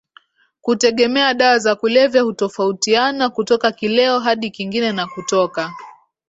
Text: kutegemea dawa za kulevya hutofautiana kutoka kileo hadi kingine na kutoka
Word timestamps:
kutegemea 0.61 1.33
dawa 1.33 1.59
za 1.59 1.75
kulevya 1.75 2.21
hutofautiana 2.21 3.29
kutoka 3.29 3.71
kileo 3.71 4.19
hadi 4.19 4.49
kingine 4.51 4.91
na 4.91 5.07
kutoka 5.07 5.71